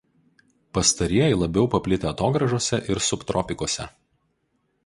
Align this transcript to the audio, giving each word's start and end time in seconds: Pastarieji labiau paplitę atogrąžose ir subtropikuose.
Pastarieji 0.77 1.37
labiau 1.41 1.67
paplitę 1.75 2.09
atogrąžose 2.13 2.83
ir 2.95 3.03
subtropikuose. 3.11 3.87